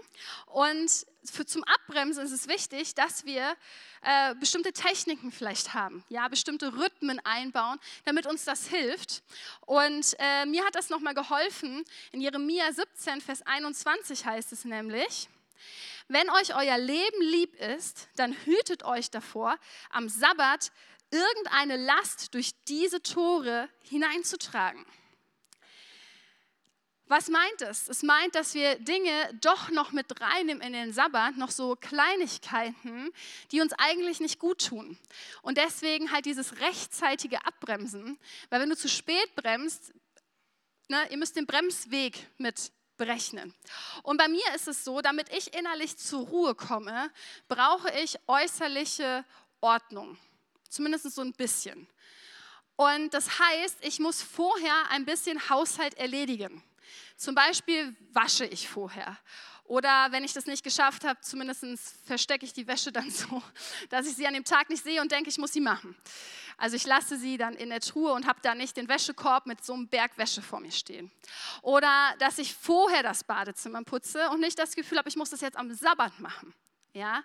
[0.47, 3.55] Und für, zum Abbremsen ist es wichtig, dass wir
[4.01, 9.23] äh, bestimmte Techniken vielleicht haben, ja, bestimmte Rhythmen einbauen, damit uns das hilft.
[9.62, 11.84] Und äh, mir hat das nochmal geholfen.
[12.12, 15.29] In Jeremia 17, Vers 21 heißt es nämlich,
[16.07, 19.57] wenn euch euer Leben lieb ist, dann hütet euch davor,
[19.91, 20.71] am Sabbat
[21.12, 24.86] irgendeine Last durch diese Tore hineinzutragen.
[27.12, 27.89] Was meint es?
[27.89, 33.12] Es meint, dass wir Dinge doch noch mit reinnehmen in den Sabbat, noch so Kleinigkeiten,
[33.52, 34.97] die uns eigentlich nicht gut tun.
[35.41, 38.17] Und deswegen halt dieses rechtzeitige Abbremsen,
[38.50, 39.93] weil wenn du zu spät bremst,
[40.88, 43.54] ne, ihr müsst den Bremsweg mit berechnen.
[44.04, 47.12] Und bei mir ist es so, damit ich innerlich zur Ruhe komme,
[47.50, 49.26] brauche ich äußerliche
[49.60, 50.17] Ordnung.
[50.69, 51.89] Zumindest so ein bisschen.
[52.78, 56.63] Und das heißt, ich muss vorher ein bisschen Haushalt erledigen.
[57.21, 59.15] Zum Beispiel wasche ich vorher.
[59.65, 61.63] Oder wenn ich das nicht geschafft habe, zumindest
[62.03, 63.43] verstecke ich die Wäsche dann so,
[63.91, 65.95] dass ich sie an dem Tag nicht sehe und denke, ich muss sie machen.
[66.57, 69.63] Also ich lasse sie dann in der Truhe und habe da nicht den Wäschekorb mit
[69.63, 71.12] so einem Berg Wäsche vor mir stehen.
[71.62, 75.41] Oder dass ich vorher das Badezimmer putze und nicht das Gefühl habe, ich muss das
[75.41, 76.55] jetzt am Sabbat machen.
[76.93, 77.23] Ja?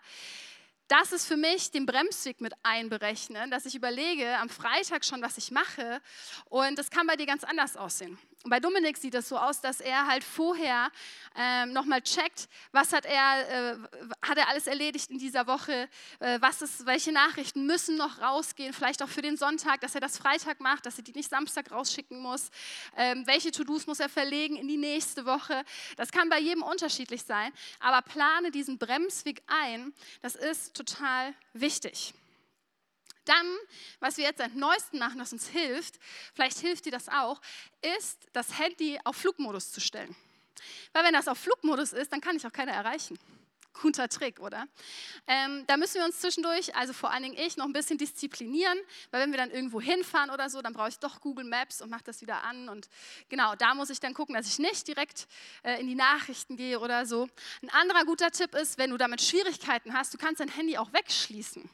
[0.88, 5.38] Das ist für mich den Bremsweg mit einberechnen, dass ich überlege am Freitag schon, was
[5.38, 6.00] ich mache.
[6.46, 8.18] Und das kann bei dir ganz anders aussehen.
[8.46, 10.92] Und bei Dominik sieht es so aus, dass er halt vorher
[11.34, 13.76] ähm, nochmal checkt, was hat er, äh,
[14.22, 15.88] hat er alles erledigt in dieser Woche,
[16.20, 20.00] äh, was ist, welche Nachrichten müssen noch rausgehen, vielleicht auch für den Sonntag, dass er
[20.00, 22.50] das Freitag macht, dass er die nicht Samstag rausschicken muss,
[22.96, 25.64] ähm, welche To-Dos muss er verlegen in die nächste Woche.
[25.96, 32.14] Das kann bei jedem unterschiedlich sein, aber plane diesen Bremsweg ein, das ist total wichtig.
[33.24, 33.56] Dann,
[33.98, 35.98] was wir jetzt seit neuestem machen, was uns hilft,
[36.34, 37.40] vielleicht hilft dir das auch,
[37.98, 40.14] ist, das Handy auf Flugmodus zu stellen.
[40.92, 43.18] Weil wenn das auf Flugmodus ist, dann kann ich auch keiner erreichen.
[43.82, 44.66] Guter Trick, oder?
[45.26, 48.78] Ähm, da müssen wir uns zwischendurch, also vor allen Dingen ich, noch ein bisschen disziplinieren,
[49.10, 51.90] weil wenn wir dann irgendwo hinfahren oder so, dann brauche ich doch Google Maps und
[51.90, 52.68] mache das wieder an.
[52.68, 52.88] Und
[53.28, 55.26] genau, da muss ich dann gucken, dass ich nicht direkt
[55.62, 57.28] äh, in die Nachrichten gehe oder so.
[57.62, 60.92] Ein anderer guter Tipp ist, wenn du damit Schwierigkeiten hast, du kannst dein Handy auch
[60.92, 61.68] wegschließen.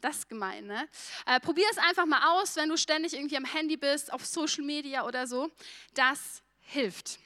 [0.00, 0.88] Das ist gemein, ne?
[1.26, 4.64] Äh, probier es einfach mal aus, wenn du ständig irgendwie am Handy bist, auf Social
[4.64, 5.50] Media oder so.
[5.92, 7.18] Das hilft.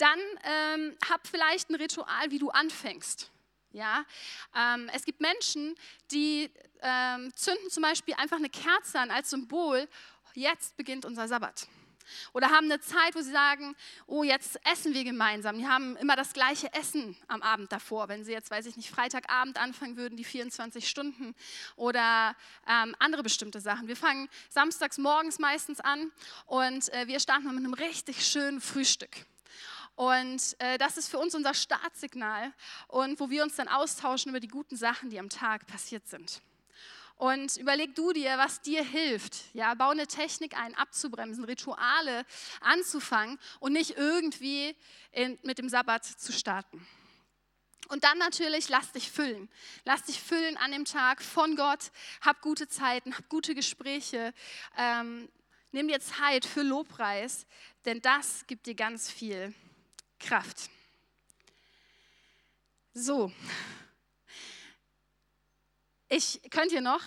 [0.00, 3.30] Dann ähm, hab vielleicht ein Ritual, wie du anfängst.
[3.72, 4.04] Ja,
[4.56, 5.76] ähm, es gibt Menschen,
[6.10, 9.86] die ähm, zünden zum Beispiel einfach eine Kerze an als Symbol.
[10.34, 11.68] Jetzt beginnt unser Sabbat.
[12.32, 15.58] Oder haben eine Zeit, wo sie sagen, oh, jetzt essen wir gemeinsam.
[15.58, 18.08] Die haben immer das gleiche Essen am Abend davor.
[18.08, 21.34] Wenn sie jetzt, weiß ich nicht, Freitagabend anfangen würden, die 24 Stunden
[21.76, 22.34] oder
[22.66, 23.86] ähm, andere bestimmte Sachen.
[23.86, 26.10] Wir fangen samstags morgens meistens an
[26.46, 29.26] und äh, wir starten mit einem richtig schönen Frühstück.
[30.00, 32.54] Und äh, das ist für uns unser Startsignal
[32.88, 36.40] und wo wir uns dann austauschen über die guten Sachen, die am Tag passiert sind.
[37.16, 39.54] Und überleg du dir, was dir hilft.
[39.54, 42.24] Ja, bau eine Technik ein, abzubremsen, Rituale
[42.62, 44.74] anzufangen und nicht irgendwie
[45.12, 46.86] in, mit dem Sabbat zu starten.
[47.88, 49.50] Und dann natürlich, lass dich füllen.
[49.84, 51.92] Lass dich füllen an dem Tag von Gott.
[52.22, 54.32] Hab gute Zeiten, hab gute Gespräche.
[54.78, 55.28] Ähm,
[55.72, 57.46] nimm dir Zeit für Lobpreis,
[57.84, 59.54] denn das gibt dir ganz viel
[60.20, 60.70] Kraft.
[62.94, 63.32] So,
[66.08, 67.02] ich könnte hier noch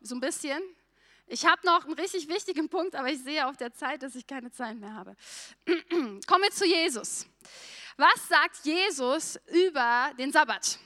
[0.00, 0.62] so ein bisschen.
[1.26, 4.26] Ich habe noch einen richtig wichtigen Punkt, aber ich sehe auf der Zeit, dass ich
[4.26, 5.16] keine Zeit mehr habe.
[6.26, 7.26] Kommen wir zu Jesus.
[7.96, 10.78] Was sagt Jesus über den Sabbat?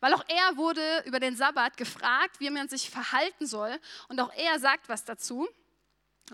[0.00, 3.78] Weil auch er wurde über den Sabbat gefragt, wie man sich verhalten soll.
[4.08, 5.48] Und auch er sagt was dazu.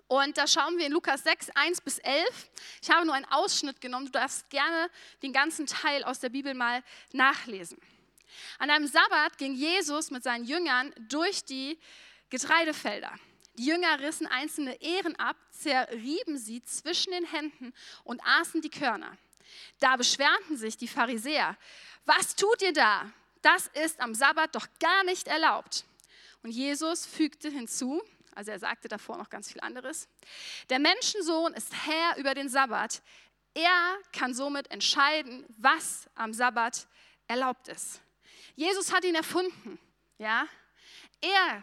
[0.06, 2.50] Und da schauen wir in Lukas 6, 1 bis 11.
[2.82, 4.06] Ich habe nur einen Ausschnitt genommen.
[4.06, 4.88] Du darfst gerne
[5.22, 7.78] den ganzen Teil aus der Bibel mal nachlesen.
[8.58, 11.78] An einem Sabbat ging Jesus mit seinen Jüngern durch die
[12.28, 13.12] Getreidefelder.
[13.54, 17.74] Die Jünger rissen einzelne Ähren ab, zerrieben sie zwischen den Händen
[18.04, 19.16] und aßen die Körner.
[19.80, 21.56] Da beschwerten sich die Pharisäer.
[22.04, 23.12] Was tut ihr da?
[23.42, 25.84] Das ist am Sabbat doch gar nicht erlaubt.
[26.42, 28.02] Und Jesus fügte hinzu,
[28.40, 30.08] also er sagte davor noch ganz viel anderes,
[30.70, 33.02] der Menschensohn ist Herr über den Sabbat.
[33.52, 36.88] Er kann somit entscheiden, was am Sabbat
[37.28, 38.00] erlaubt ist.
[38.56, 39.78] Jesus hat ihn erfunden.
[40.16, 40.46] Ja?
[41.20, 41.62] Er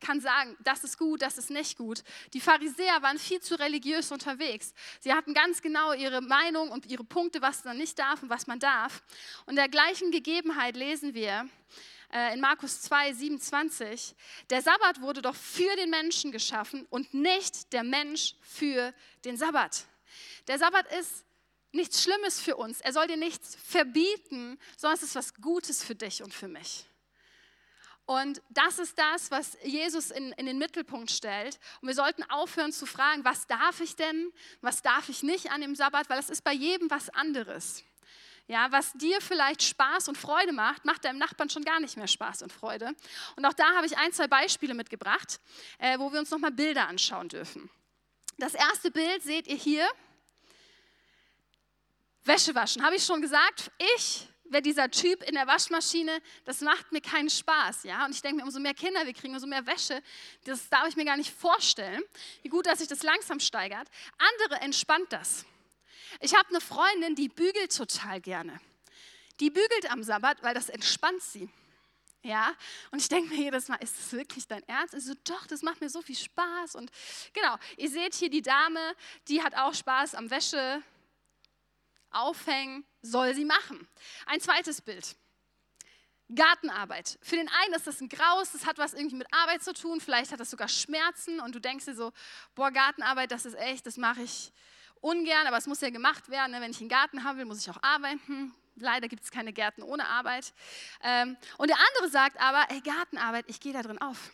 [0.00, 2.02] kann sagen, das ist gut, das ist nicht gut.
[2.34, 4.74] Die Pharisäer waren viel zu religiös unterwegs.
[5.00, 8.46] Sie hatten ganz genau ihre Meinung und ihre Punkte, was man nicht darf und was
[8.46, 9.02] man darf.
[9.46, 11.48] Und der gleichen Gegebenheit lesen wir
[12.32, 14.14] in Markus 2, 27.
[14.50, 18.92] Der Sabbat wurde doch für den Menschen geschaffen und nicht der Mensch für
[19.24, 19.84] den Sabbat.
[20.48, 21.24] Der Sabbat ist
[21.72, 22.80] nichts Schlimmes für uns.
[22.80, 26.84] Er soll dir nichts verbieten, sondern es ist was Gutes für dich und für mich.
[28.06, 31.60] Und das ist das, was Jesus in, in den Mittelpunkt stellt.
[31.80, 35.60] Und wir sollten aufhören zu fragen, was darf ich denn, was darf ich nicht an
[35.60, 37.84] dem Sabbat, weil das ist bei jedem was anderes.
[38.50, 42.08] Ja, was dir vielleicht Spaß und Freude macht, macht deinem Nachbarn schon gar nicht mehr
[42.08, 42.92] Spaß und Freude.
[43.36, 45.38] Und auch da habe ich ein, zwei Beispiele mitgebracht,
[45.78, 47.70] äh, wo wir uns nochmal Bilder anschauen dürfen.
[48.38, 49.88] Das erste Bild seht ihr hier.
[52.24, 53.70] Wäsche waschen, habe ich schon gesagt.
[53.94, 57.84] Ich wäre dieser Typ in der Waschmaschine, das macht mir keinen Spaß.
[57.84, 58.04] Ja?
[58.04, 60.02] Und ich denke mir, umso mehr Kinder wir kriegen, umso mehr Wäsche,
[60.42, 62.02] das darf ich mir gar nicht vorstellen,
[62.42, 63.86] wie gut, dass sich das langsam steigert.
[64.18, 65.46] Andere entspannt das.
[66.18, 68.60] Ich habe eine Freundin, die bügelt total gerne.
[69.38, 71.48] Die bügelt am Sabbat, weil das entspannt sie.
[72.22, 72.54] Ja,
[72.90, 74.92] und ich denke mir jedes Mal, ist das wirklich dein Ernst?
[74.92, 76.74] Ich so, doch, das macht mir so viel Spaß.
[76.74, 76.90] Und
[77.32, 78.94] genau, ihr seht hier die Dame,
[79.28, 80.82] die hat auch Spaß am Wäsche
[82.10, 83.88] aufhängen, soll sie machen.
[84.26, 85.16] Ein zweites Bild.
[86.34, 87.18] Gartenarbeit.
[87.22, 90.00] Für den einen ist das ein Graus, das hat was irgendwie mit Arbeit zu tun,
[90.00, 92.12] vielleicht hat das sogar Schmerzen und du denkst dir so,
[92.54, 94.52] boah, Gartenarbeit, das ist echt, das mache ich
[95.00, 96.52] ungern, aber es muss ja gemacht werden.
[96.52, 96.60] Ne?
[96.60, 98.54] Wenn ich einen Garten haben will, muss ich auch arbeiten.
[98.76, 100.52] leider gibt es keine Gärten ohne Arbeit.
[101.02, 104.32] Ähm, und der andere sagt aber, hey, Gartenarbeit, ich gehe da drin auf.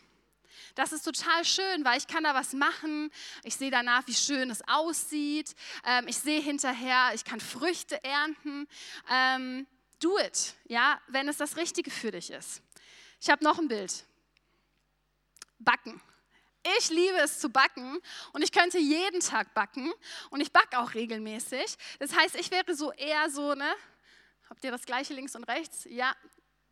[0.75, 3.11] Das ist total schön, weil ich kann da was machen.
[3.43, 5.55] Ich sehe danach, wie schön es aussieht.
[5.85, 8.67] Ähm, ich sehe hinterher, ich kann Früchte ernten.
[9.09, 9.67] Ähm,
[9.99, 12.61] do it, ja, wenn es das Richtige für dich ist.
[13.19, 14.05] Ich habe noch ein Bild.
[15.59, 15.99] Backen.
[16.77, 17.99] Ich liebe es zu backen
[18.33, 19.91] und ich könnte jeden Tag backen
[20.29, 21.77] und ich backe auch regelmäßig.
[21.99, 23.71] Das heißt, ich wäre so eher so, ne?
[24.49, 25.85] Habt ihr das gleiche links und rechts?
[25.89, 26.15] Ja,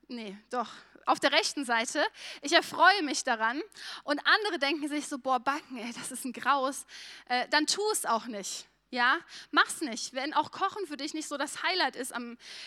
[0.07, 0.69] nee, doch.
[1.05, 2.03] Auf der rechten Seite.
[2.41, 3.61] Ich erfreue mich daran
[4.03, 6.85] und andere denken sich so, boah, backen, ey, das ist ein Graus.
[7.29, 8.67] Äh, dann tu es auch nicht.
[8.89, 9.19] Ja,
[9.51, 10.13] mach's nicht.
[10.13, 12.13] Wenn auch Kochen für dich nicht so das Highlight ist,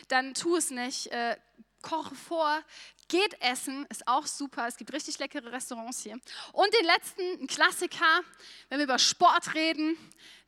[0.08, 1.06] dann tu es nicht.
[1.08, 1.36] Äh,
[1.82, 2.62] koche vor,
[3.08, 4.66] geht essen, ist auch super.
[4.66, 6.18] Es gibt richtig leckere Restaurants hier.
[6.52, 8.20] Und den letzten, ein Klassiker,
[8.68, 9.96] wenn wir über Sport reden.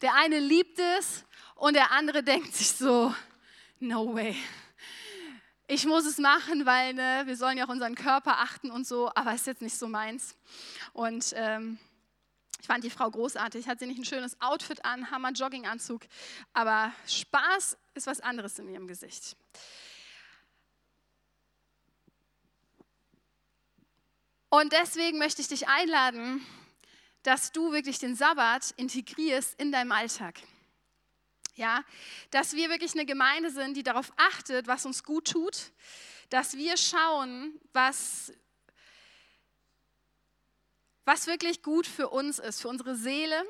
[0.03, 3.15] Der eine liebt es und der andere denkt sich so,
[3.79, 4.37] no way.
[5.67, 9.11] Ich muss es machen, weil ne, wir sollen ja auch unseren Körper achten und so,
[9.15, 10.37] aber ist jetzt nicht so meins.
[10.93, 11.79] Und ähm,
[12.61, 13.69] ich fand die Frau großartig.
[13.69, 16.03] Hat sie nicht ein schönes Outfit an, Hammer Jogginganzug,
[16.53, 19.37] aber Spaß ist was anderes in ihrem Gesicht.
[24.51, 26.45] Und deswegen möchte ich dich einladen,
[27.23, 30.41] dass du wirklich den Sabbat integrierst in deinem Alltag.
[31.55, 31.85] Ja,
[32.31, 35.71] dass wir wirklich eine Gemeinde sind, die darauf achtet, was uns gut tut,
[36.31, 38.33] dass wir schauen, was,
[41.05, 43.45] was wirklich gut für uns ist, für unsere Seele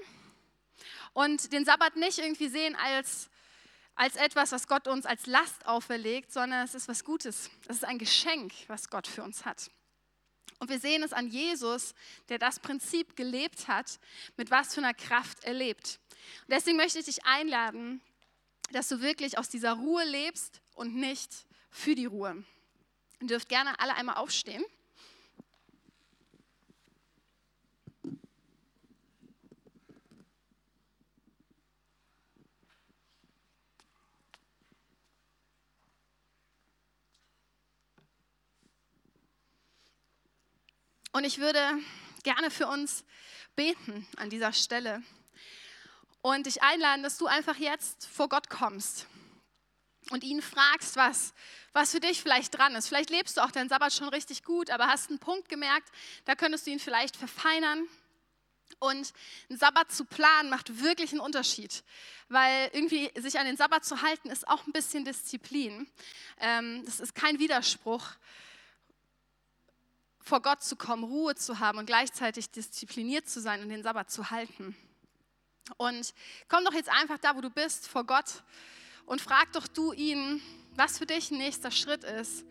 [1.14, 3.30] und den Sabbat nicht irgendwie sehen als,
[3.94, 7.48] als etwas, was Gott uns als Last auferlegt, sondern es ist was Gutes.
[7.68, 9.70] Es ist ein Geschenk, was Gott für uns hat.
[10.60, 11.94] Und wir sehen es an Jesus,
[12.28, 13.98] der das Prinzip gelebt hat,
[14.36, 15.98] mit was für einer Kraft er lebt.
[16.42, 18.00] Und deswegen möchte ich dich einladen,
[18.70, 22.44] dass du wirklich aus dieser Ruhe lebst und nicht für die Ruhe.
[23.20, 24.64] Ihr dürft gerne alle einmal aufstehen.
[41.12, 41.60] Und ich würde
[42.22, 43.04] gerne für uns
[43.56, 45.02] beten an dieser Stelle
[46.22, 49.06] und dich einladen, dass du einfach jetzt vor Gott kommst
[50.10, 51.34] und ihn fragst, was,
[51.72, 52.86] was für dich vielleicht dran ist.
[52.86, 55.88] Vielleicht lebst du auch deinen Sabbat schon richtig gut, aber hast einen Punkt gemerkt,
[56.26, 57.88] da könntest du ihn vielleicht verfeinern.
[58.78, 59.12] Und
[59.48, 61.82] einen Sabbat zu planen macht wirklich einen Unterschied,
[62.28, 65.90] weil irgendwie sich an den Sabbat zu halten ist auch ein bisschen Disziplin.
[66.38, 68.06] Ähm, das ist kein Widerspruch
[70.22, 74.10] vor Gott zu kommen, Ruhe zu haben und gleichzeitig diszipliniert zu sein und den Sabbat
[74.10, 74.76] zu halten.
[75.76, 76.14] Und
[76.48, 78.42] komm doch jetzt einfach da, wo du bist, vor Gott
[79.06, 80.42] und frag doch du ihn,
[80.74, 82.44] was für dich ein nächster Schritt ist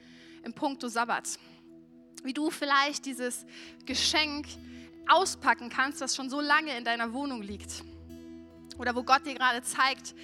[0.43, 1.39] im Punkto Sabbat.
[2.23, 3.45] Wie du vielleicht dieses
[3.85, 4.47] Geschenk
[5.07, 7.83] auspacken kannst, das schon so lange in deiner Wohnung liegt.
[8.77, 10.15] Oder wo Gott dir gerade zeigt,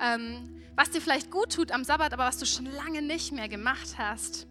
[0.00, 3.48] ähm, was dir vielleicht gut tut am Sabbat, aber was du schon lange nicht mehr
[3.48, 4.46] gemacht hast.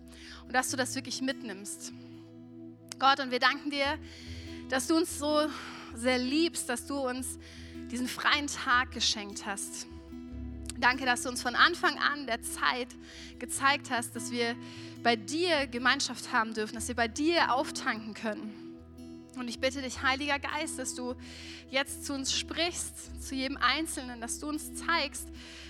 [0.45, 1.93] Und dass du das wirklich mitnimmst.
[2.99, 3.97] Gott, und wir danken dir,
[4.69, 5.47] dass du uns so
[5.95, 7.37] sehr liebst, dass du uns
[7.91, 9.87] diesen freien Tag geschenkt hast.
[10.79, 12.89] Danke, dass du uns von Anfang an der Zeit
[13.39, 14.55] gezeigt hast, dass wir
[15.03, 18.63] bei dir Gemeinschaft haben dürfen, dass wir bei dir auftanken können.
[19.35, 21.15] Und ich bitte dich, Heiliger Geist, dass du
[21.69, 25.27] jetzt zu uns sprichst, zu jedem Einzelnen, dass du uns zeigst,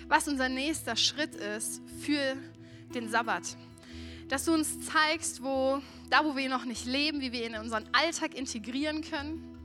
[0.08, 2.36] was unser nächster Schritt ist für
[2.94, 3.58] den Sabbat.
[4.34, 7.86] Dass du uns zeigst, wo, da wo wir noch nicht leben, wie wir in unseren
[7.92, 9.60] Alltag integrieren können.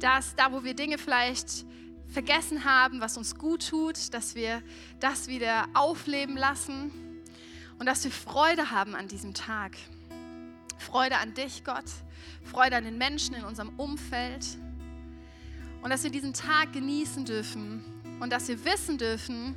[0.00, 1.66] Dass da, wo wir Dinge vielleicht
[2.08, 4.62] vergessen haben, was uns gut tut, dass wir
[4.98, 6.90] das wieder aufleben lassen.
[7.78, 9.76] Und dass wir Freude haben an diesem Tag.
[10.78, 11.84] Freude an dich, Gott,
[12.44, 14.56] Freude an den Menschen in unserem Umfeld.
[15.82, 17.84] Und dass wir diesen Tag genießen dürfen.
[18.20, 19.54] Und dass wir wissen dürfen,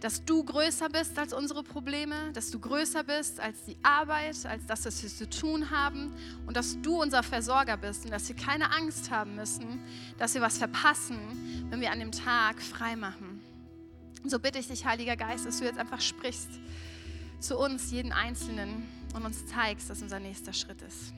[0.00, 4.66] dass du größer bist als unsere Probleme, dass du größer bist als die Arbeit, als
[4.66, 6.14] das, was wir zu tun haben
[6.46, 9.82] und dass du unser Versorger bist und dass wir keine Angst haben müssen,
[10.18, 11.18] dass wir was verpassen,
[11.70, 13.40] wenn wir an dem Tag frei machen.
[14.24, 16.50] so bitte ich dich, Heiliger Geist, dass du jetzt einfach sprichst
[17.40, 21.12] zu uns, jeden Einzelnen und uns zeigst, dass unser nächster Schritt ist.